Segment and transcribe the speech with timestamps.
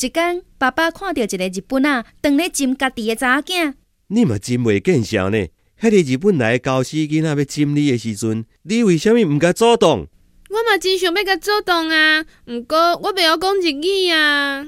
[0.00, 3.74] 一天，爸爸看到一个日本仔，当咧浸家己的查囝。
[4.06, 5.48] 你嘛真袂见笑呢？
[5.80, 10.06] 迄个日本来的教师囡仔要浸你的时阵，你为虾米毋甲主动？
[10.50, 14.64] 我嘛真想要甲主动啊，毋过我袂晓讲日语啊。